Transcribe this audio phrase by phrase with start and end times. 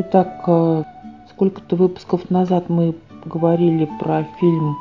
[0.00, 0.84] Итак, э,
[1.28, 2.94] сколько-то выпусков назад мы
[3.24, 4.76] говорили про фильм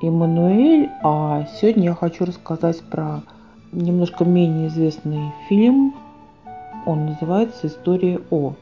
[0.00, 3.22] «Эммануэль», а сегодня я хочу рассказать про
[3.72, 5.96] немножко менее известный фильм.
[6.84, 8.54] Он называется «История О».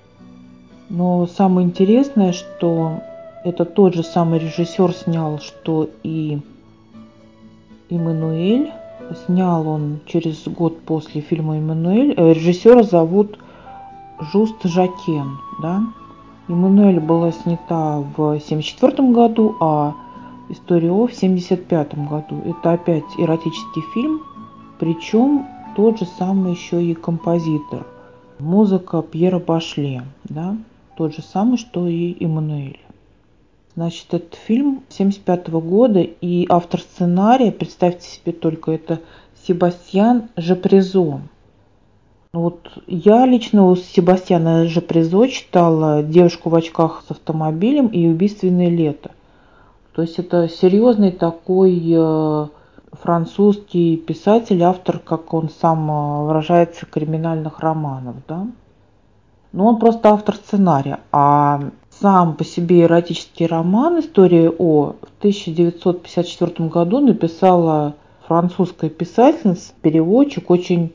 [0.88, 3.00] Но самое интересное, что
[3.44, 6.40] это тот же самый режиссер снял, что и
[7.90, 8.72] «Эммануэль».
[9.26, 12.14] Снял он через год после фильма «Эммануэль».
[12.16, 13.36] Э, режиссера зовут
[14.20, 15.82] Жуст Жакен, да.
[16.48, 19.94] Эммануэль была снята в 1974 году, а
[20.50, 22.42] История О в 1975 году.
[22.44, 24.22] Это опять эротический фильм,
[24.78, 27.86] причем тот же самый еще и композитор.
[28.38, 30.56] Музыка Пьера Башле, да,
[30.96, 32.78] тот же самый, что и Эммануэль.
[33.74, 39.00] Значит, этот фильм 1975 года, и автор сценария, представьте себе только, это
[39.46, 41.22] Себастьян Жапризо.
[42.34, 48.70] Ну вот я лично у Себастьяна Жапризо читала «Девушку в очках с автомобилем» и «Убийственное
[48.70, 49.12] лето».
[49.94, 52.46] То есть это серьезный такой э,
[52.90, 58.48] французский писатель, автор, как он сам э, выражается, криминальных романов, да.
[59.52, 61.60] Но он просто автор сценария, а
[62.00, 67.94] сам по себе эротический роман «История О» в 1954 году написала
[68.26, 70.94] французская писательница, переводчик, очень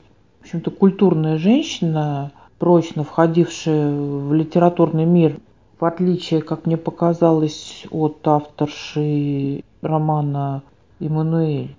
[0.50, 5.38] общем-то, культурная женщина, прочно входившая в литературный мир,
[5.78, 10.62] в отличие, как мне показалось, от авторши романа
[10.98, 11.76] «Эммануэль».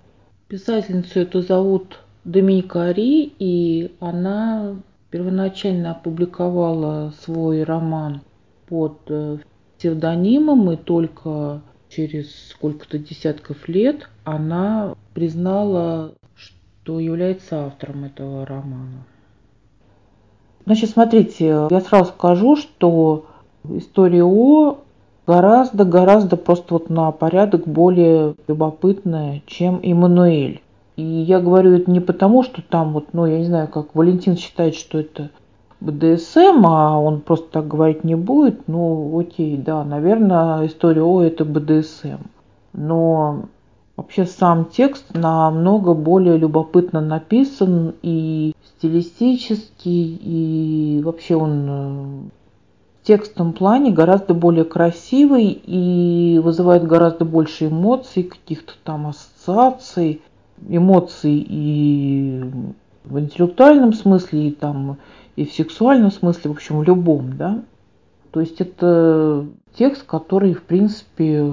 [0.48, 4.76] Писательницу эту зовут Доминика Ари, и она
[5.10, 8.22] первоначально опубликовала свой роман
[8.68, 9.36] под э,
[9.76, 11.60] псевдонимом, и только
[11.90, 16.14] через сколько-то десятков лет она признала
[16.82, 19.04] кто является автором этого романа.
[20.64, 23.26] Значит, смотрите, я сразу скажу, что
[23.68, 24.78] история О
[25.26, 30.60] гораздо-гораздо просто вот на порядок более любопытная, чем Эммануэль.
[30.96, 34.36] И я говорю это не потому, что там вот, ну, я не знаю, как Валентин
[34.36, 35.30] считает, что это
[35.80, 38.66] БДСМ, а он просто так говорить не будет.
[38.66, 42.22] Ну, окей, да, наверное, история О это БДСМ.
[42.72, 43.44] Но
[43.96, 52.30] Вообще сам текст намного более любопытно написан и стилистически, и вообще он э,
[53.02, 60.22] в текстовом плане гораздо более красивый и вызывает гораздо больше эмоций, каких-то там ассоциаций,
[60.68, 62.44] эмоций и
[63.04, 64.96] в интеллектуальном смысле, и там
[65.36, 67.62] и в сексуальном смысле, в общем, в любом, да.
[68.30, 71.46] То есть это текст, который, в принципе,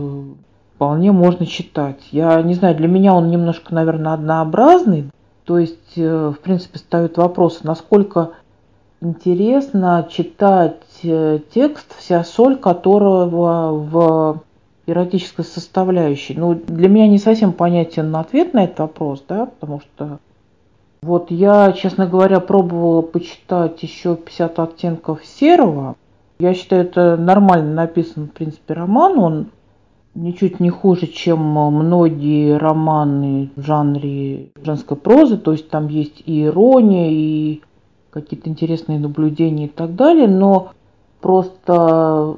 [0.80, 2.00] вполне можно читать.
[2.12, 5.12] Я не знаю, для меня он немножко, наверное, однообразный.
[5.44, 8.30] То есть, э, в принципе, ставит вопрос, насколько
[9.02, 14.42] интересно читать э, текст, вся соль которого в
[14.88, 16.34] эротической составляющей.
[16.34, 20.20] Ну, для меня не совсем понятен ответ на этот вопрос, да, потому что
[21.02, 25.98] вот я, честно говоря, пробовала почитать еще 50 оттенков серого.
[26.40, 29.20] Я считаю, это нормально написан, в принципе, роман.
[29.20, 29.48] Он
[30.16, 36.44] ничуть не хуже, чем многие романы в жанре женской прозы, то есть там есть и
[36.44, 37.62] ирония, и
[38.10, 40.72] какие-то интересные наблюдения и так далее, но
[41.22, 42.38] просто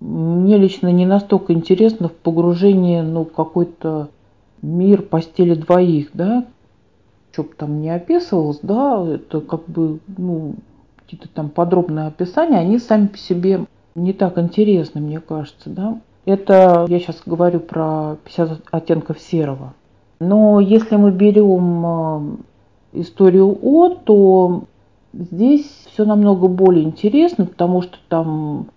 [0.00, 4.08] мне лично не настолько интересно в погружении ну, какой-то
[4.60, 6.46] мир постели двоих, да,
[7.32, 10.54] что бы там не описывалось, да, это как бы, ну,
[10.96, 13.64] какие-то там подробные описания, они сами по себе
[13.94, 16.00] не так интересны, мне кажется, да.
[16.24, 19.74] Это я сейчас говорю про 50 оттенков серого.
[20.20, 24.64] Но если мы берем э, историю О, то
[25.12, 28.68] здесь все намного более интересно, потому что там,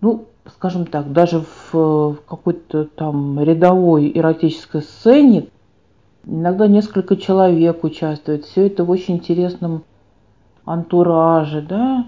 [0.00, 5.48] ну, скажем так, даже в какой-то там рядовой эротической сцене
[6.26, 8.44] иногда несколько человек участвует.
[8.44, 9.84] Все это в очень интересном
[10.64, 12.06] антураже, да,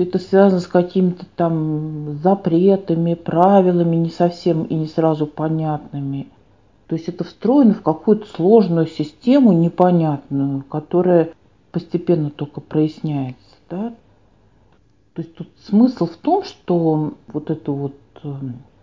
[0.00, 6.28] это связано с какими-то там запретами, правилами не совсем и не сразу понятными.
[6.86, 11.30] То есть это встроено в какую-то сложную систему непонятную, которая
[11.70, 13.56] постепенно только проясняется.
[13.68, 13.94] Да?
[15.14, 17.94] То есть тут смысл в том, что вот эту вот
[18.24, 18.32] э,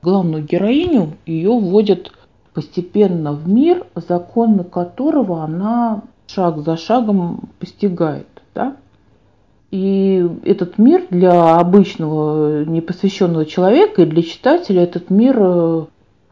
[0.02, 2.12] главную героиню ее вводят
[2.54, 8.28] постепенно в мир, законы которого она шаг за шагом постигает.
[8.56, 8.78] Да?
[9.70, 15.86] И этот мир для обычного непосвященного человека и для читателя этот мир э,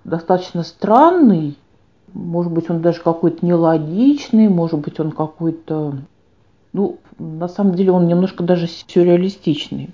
[0.06, 1.58] достаточно странный.
[2.14, 5.98] Может быть, он даже какой-то нелогичный, может быть, он какой-то...
[6.72, 9.90] Ну, на самом деле, он немножко даже сюрреалистичный.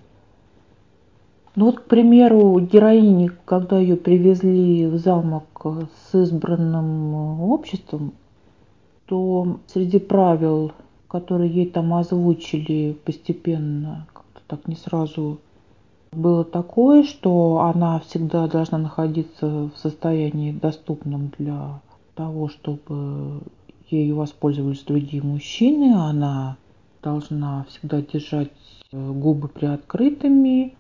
[1.56, 5.66] Ну вот, к примеру, героини, когда ее привезли в замок
[6.10, 8.14] с избранным обществом,
[9.06, 10.72] то среди правил,
[11.12, 15.40] которые ей там озвучили постепенно, как-то так не сразу,
[16.14, 21.82] было такое, что она всегда должна находиться в состоянии доступном для
[22.16, 23.42] того, чтобы
[23.90, 25.94] ею воспользовались другие мужчины.
[25.96, 26.56] Она
[27.04, 28.52] должна всегда держать
[28.94, 30.76] губы приоткрытыми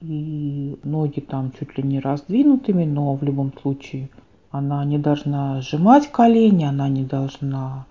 [0.00, 4.08] и ноги там чуть ли не раздвинутыми, но в любом случае
[4.50, 7.84] она не должна сжимать колени, она не должна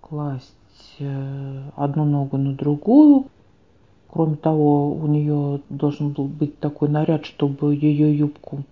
[0.00, 0.61] класть э,
[1.76, 3.26] одну ногу на другую.
[4.10, 8.64] Кроме того, у нее должен был быть такой наряд, чтобы ее юбку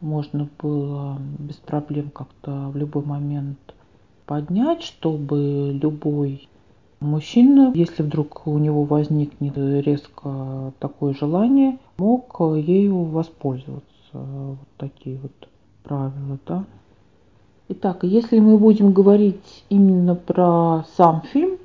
[0.00, 3.58] можно было без проблем как-то в любой момент
[4.26, 6.48] поднять, чтобы любой
[7.00, 13.84] мужчина, если вдруг у него возникнет резко такое желание, мог ею воспользоваться.
[14.12, 15.48] Вот такие вот
[15.82, 16.64] правила, да.
[17.68, 21.58] Итак, если мы будем говорить именно про сам фильм,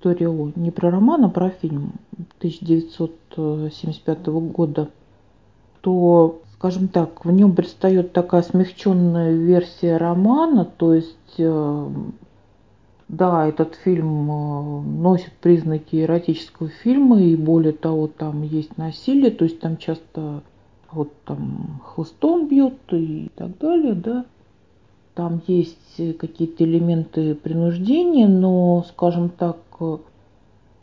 [0.00, 1.92] история О, не про роман, а про фильм
[2.38, 4.88] 1975 года,
[5.82, 11.88] то, скажем так, в нем предстает такая смягченная версия романа, то есть, э,
[13.08, 19.44] да, этот фильм э, носит признаки эротического фильма, и более того, там есть насилие, то
[19.44, 20.42] есть там часто
[20.90, 24.24] вот там хлыстом бьют и так далее, да.
[25.20, 29.58] Там есть какие-то элементы принуждения, но, скажем так,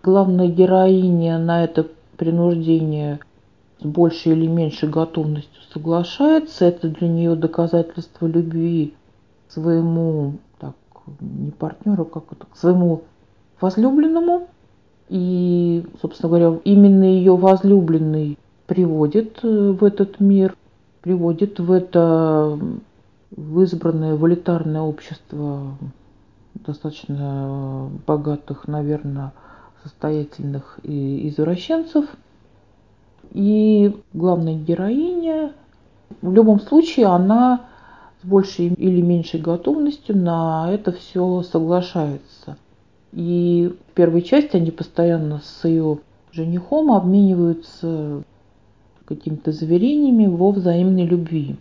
[0.03, 1.87] главная героиня на это
[2.17, 3.19] принуждение
[3.79, 6.65] с большей или меньшей готовностью соглашается.
[6.65, 8.93] Это для нее доказательство любви
[9.49, 10.75] своему, так,
[11.19, 13.05] не партнеру, как это, к своему
[13.59, 14.49] возлюбленному.
[15.09, 18.37] И, собственно говоря, именно ее возлюбленный
[18.67, 20.55] приводит э, в этот мир,
[21.01, 22.59] приводит в это
[23.31, 25.77] в избранное валитарное общество
[26.53, 29.33] достаточно богатых, наверное,
[29.83, 32.05] состоятельных и извращенцев.
[33.31, 35.53] И главная героиня,
[36.21, 37.65] в любом случае, она
[38.21, 42.57] с большей или меньшей готовностью на это все соглашается.
[43.11, 45.99] И в первой части они постоянно с ее
[46.31, 48.23] женихом обмениваются
[49.05, 51.57] какими-то заверениями во взаимной любви.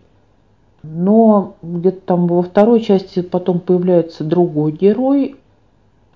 [0.95, 5.37] Но где-то там во второй части потом появляется другой герой.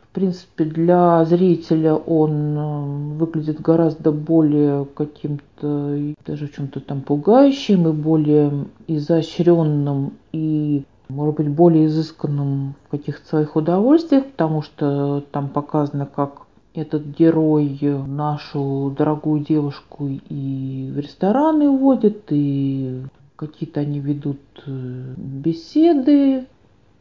[0.03, 5.97] В принципе, для зрителя он э, выглядит гораздо более каким-то,
[6.27, 13.27] даже в чем-то там пугающим и более изощренным и может быть, более изысканным в каких-то
[13.27, 21.69] своих удовольствиях, потому что там показано, как этот герой нашу дорогую девушку и в рестораны
[21.71, 23.03] водит, и
[23.41, 26.45] какие-то они ведут э, беседы.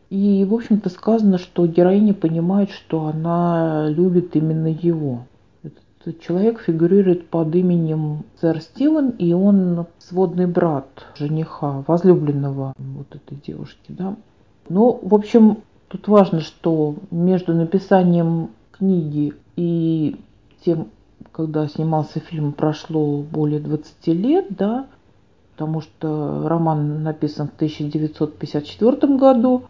[0.09, 5.27] И, в общем-то, сказано, что героиня понимает, что она любит именно его.
[5.63, 13.37] Этот человек фигурирует под именем сэр Стивен, и он сводный брат жениха, возлюбленного вот этой
[13.45, 14.15] девушки, да.
[14.69, 15.57] Ну, в общем,
[15.89, 20.15] тут важно, что между написанием книги и
[20.63, 20.87] тем,
[21.33, 24.87] когда снимался фильм, прошло более 20 лет, да,
[25.59, 29.63] потому что роман написан в 1954 году,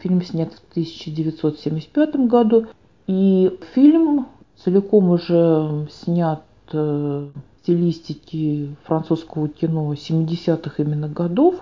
[0.00, 2.64] фильм снят в 1975 году,
[3.06, 6.42] и фильм целиком уже снят
[6.72, 6.76] э,
[7.28, 7.32] в
[7.62, 11.56] стилистике французского кино 70-х именно годов,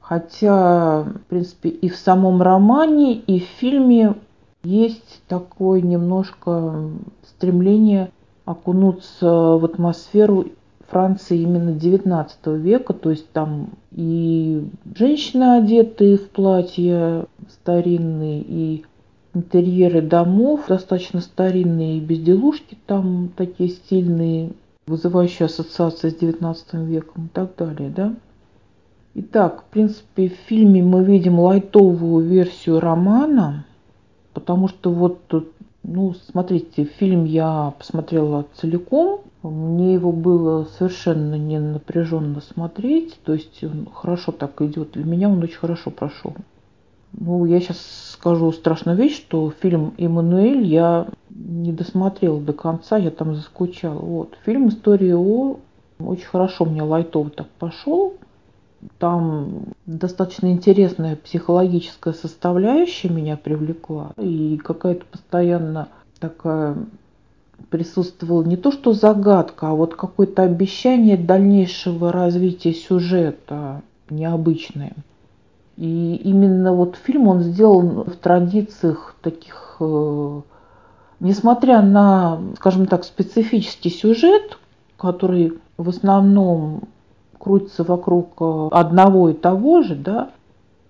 [0.00, 4.16] хотя, в принципе, и в самом романе, и в фильме
[4.64, 6.90] есть такое немножко
[7.22, 8.10] стремление
[8.44, 10.46] окунуться в атмосферу
[10.90, 18.84] Франции именно 19 века, то есть там и женщины одеты в платья старинные, и
[19.32, 24.50] интерьеры домов достаточно старинные, и безделушки там такие стильные,
[24.86, 28.14] вызывающие ассоциации с 19 веком и так далее, да.
[29.14, 33.64] Итак, в принципе, в фильме мы видим лайтовую версию романа,
[34.34, 35.20] потому что вот,
[35.84, 43.64] ну, смотрите, фильм я посмотрела целиком, мне его было совершенно не напряженно смотреть, то есть
[43.64, 44.92] он хорошо так идет.
[44.92, 46.34] Для меня он очень хорошо прошел.
[47.12, 53.10] Ну, я сейчас скажу страшную вещь, что фильм «Эммануэль» я не досмотрела до конца, я
[53.10, 53.98] там заскучала.
[53.98, 54.36] Вот.
[54.44, 55.58] Фильм «История О»
[55.98, 58.14] очень хорошо мне лайтово так пошел.
[58.98, 64.12] Там достаточно интересная психологическая составляющая меня привлекла.
[64.16, 66.76] И какая-то постоянно такая
[67.68, 74.94] присутствовала не то что загадка, а вот какое-то обещание дальнейшего развития сюжета необычное.
[75.76, 80.40] И именно вот фильм он сделан в традициях таких, э,
[81.20, 84.58] несмотря на, скажем так, специфический сюжет,
[84.98, 86.82] который в основном
[87.38, 90.30] крутится вокруг э, одного и того же, да,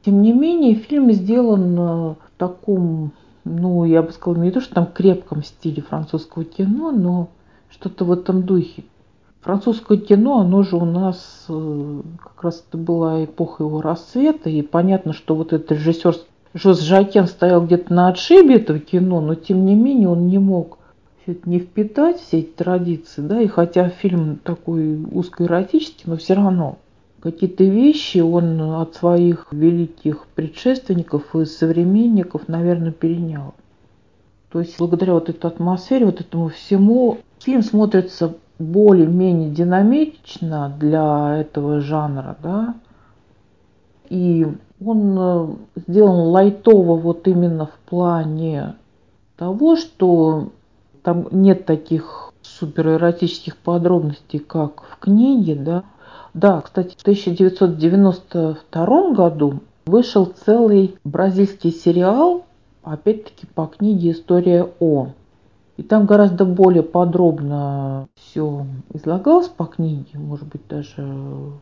[0.04, 3.12] тем не менее фильм сделан в таком,
[3.44, 7.28] ну, я бы сказала, не то, что там крепком стиле французского кино, но
[7.70, 8.84] что-то в этом духе.
[9.40, 14.60] Французское кино, оно же у нас э, как раз это была эпоха его рассвета, и
[14.60, 16.14] понятно, что вот этот режиссер
[16.52, 20.78] Жоз Жакен стоял где-то на отшибе этого кино, но тем не менее он не мог
[21.22, 26.34] все это не впитать, все эти традиции, да, и хотя фильм такой узкоэротический, но все
[26.34, 26.78] равно
[27.22, 33.54] какие-то вещи он от своих великих предшественников и современников, наверное, перенял.
[34.50, 41.80] То есть благодаря вот этой атмосфере, вот этому всему, фильм смотрится более-менее динамично для этого
[41.80, 42.74] жанра, да,
[44.08, 44.46] и
[44.84, 45.48] он э,
[45.86, 48.74] сделан лайтово вот именно в плане
[49.36, 50.50] того, что
[51.02, 55.84] там нет таких суперэротических подробностей, как в книге, да.
[56.34, 62.44] Да, кстати, в 1992 году вышел целый бразильский сериал,
[62.82, 65.08] опять-таки по книге «История О».
[65.76, 71.08] И там гораздо более подробно все излагалось по книге, может быть, даже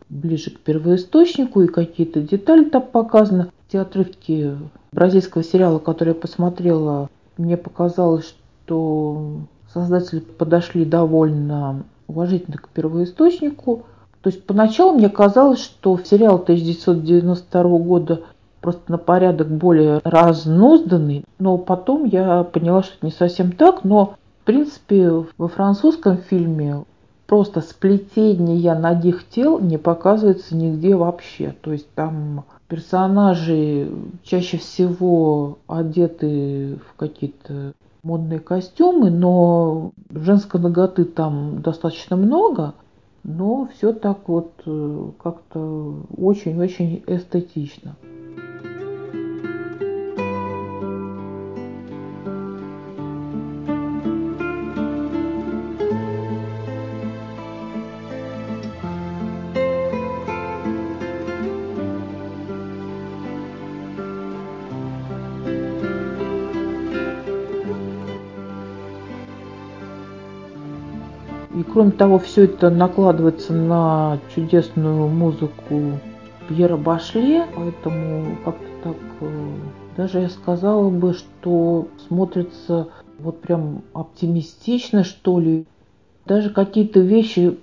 [0.09, 3.47] ближе к первоисточнику, и какие-то детали там показаны.
[3.71, 4.57] Те отрывки
[4.91, 8.35] бразильского сериала, которые я посмотрела, мне показалось,
[8.65, 9.37] что
[9.73, 13.85] создатели подошли довольно уважительно к первоисточнику.
[14.23, 18.23] То есть поначалу мне казалось, что сериал 1992 года
[18.61, 24.15] просто на порядок более разнузданный, но потом я поняла, что это не совсем так, но
[24.43, 26.85] в принципе во французском фильме
[27.27, 31.55] просто сплетение ногих тел не показывается нигде вообще.
[31.61, 33.91] То есть там персонажи
[34.25, 37.73] чаще всего одеты в какие-то
[38.03, 42.75] модные костюмы, но женской ноготы там достаточно много,
[43.29, 47.95] но все так вот э, как-то очень-очень эстетично.
[71.79, 76.01] Кроме того, все это накладывается на чудесную музыку
[76.49, 79.55] Пьера Башле, поэтому как-то так, э,
[79.97, 82.89] даже я сказала бы, что смотрится
[83.21, 85.69] вот прям оптимистично, что ли.
[86.27, 87.57] Даже какие-то вещи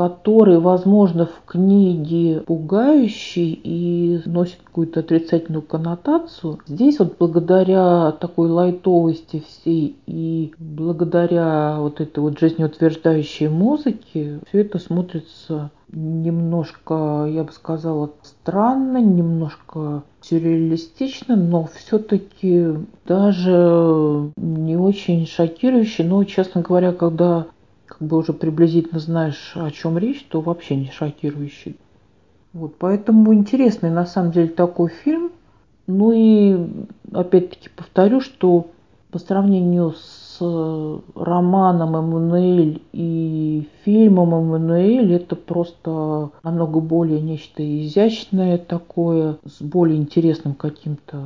[0.00, 6.58] который, возможно, в книге пугающий и носит какую-то отрицательную коннотацию.
[6.66, 14.78] Здесь вот благодаря такой лайтовости всей и благодаря вот этой вот жизнеутверждающей музыке все это
[14.78, 22.68] смотрится немножко, я бы сказала, странно, немножко сюрреалистично, но все-таки
[23.06, 26.04] даже не очень шокирующе.
[26.04, 27.48] Но, честно говоря, когда
[27.90, 31.76] как бы уже приблизительно знаешь, о чем речь, то вообще не шокирующий.
[32.52, 35.32] Вот, поэтому интересный на самом деле такой фильм.
[35.86, 36.56] Ну и
[37.12, 38.68] опять-таки повторю, что
[39.10, 40.38] по сравнению с
[41.14, 50.54] романом Эммануэль и фильмом Эммануэль это просто намного более нечто изящное такое, с более интересным
[50.54, 51.18] каким-то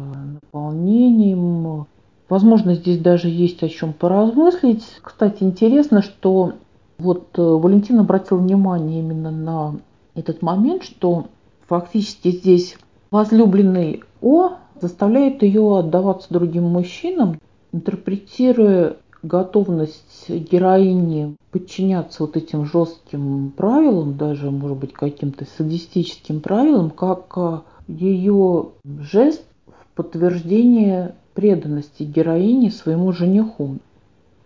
[0.42, 1.86] наполнением,
[2.28, 4.84] Возможно, здесь даже есть о чем поразмыслить.
[5.02, 6.54] Кстати, интересно, что
[6.98, 9.76] вот э, Валентин обратил внимание именно на
[10.14, 11.26] этот момент, что
[11.66, 12.76] фактически здесь
[13.10, 17.40] возлюбленный О заставляет ее отдаваться другим мужчинам,
[17.72, 27.32] интерпретируя готовность героини подчиняться вот этим жестким правилам, даже, может быть, каким-то садистическим правилам, как
[27.36, 29.44] э, ее жест
[29.94, 33.78] подтверждение преданности героини своему жениху.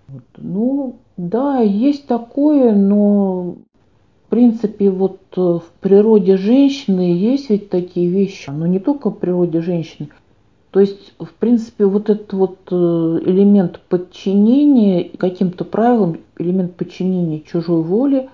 [0.08, 0.22] Вот.
[0.36, 3.56] Ну, да, есть такое, но
[4.26, 9.18] в принципе вот э, в природе женщины есть ведь такие вещи, но не только в
[9.18, 10.08] природе женщины.
[10.70, 17.82] То есть, в принципе, вот этот вот э, элемент подчинения каким-то правилам, элемент подчинения чужой
[17.82, 18.28] воле,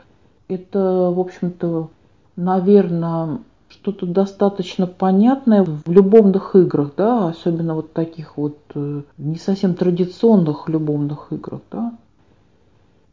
[0.49, 1.91] это, в общем-то,
[2.37, 3.39] наверное,
[3.75, 10.69] что-то достаточно понятное в любовных играх, да, особенно вот таких вот э, не совсем традиционных
[10.69, 11.93] любовных играх, да.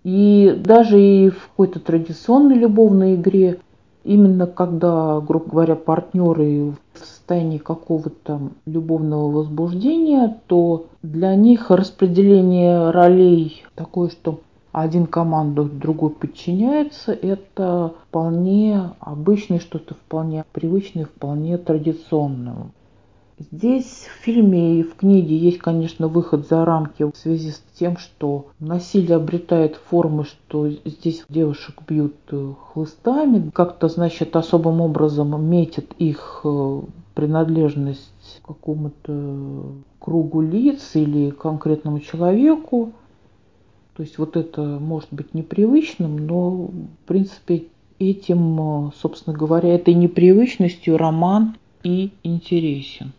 [0.04, 3.60] И даже и в какой-то традиционной любовной игре,
[4.04, 13.64] именно когда, грубо говоря, партнеры в состоянии какого-то любовного возбуждения, то для них распределение ролей
[13.76, 14.40] такое, что
[14.72, 22.72] один командует, другой подчиняется, это вполне обычное, что-то вполне привычное, вполне традиционное.
[23.52, 27.98] Здесь в фильме и в книге есть, конечно, выход за рамки в связи с тем,
[27.98, 35.88] что насилие обретает формы, что здесь девушек бьют э, хлыстами, как-то, значит, особым образом метят
[35.98, 36.82] их э,
[37.16, 42.92] принадлежность к какому-то кругу лиц или конкретному человеку.
[43.96, 47.66] То есть вот это может быть непривычным, но в принципе
[48.00, 53.12] этим, э, собственно говоря, этой непривычностью роман и интересен.